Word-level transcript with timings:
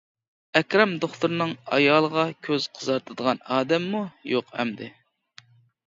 ئەكرەم 0.59 0.95
دوختۇرنىڭ 1.03 1.53
ئايالىغا 1.77 2.25
كۆز 2.49 2.67
قىزارتىدىغان 2.79 3.45
ئادەممۇ 3.59 4.05
يوق 4.35 4.55
ئەمدى. 4.59 4.95